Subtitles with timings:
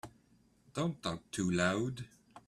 [0.73, 2.05] Don't talk too loud.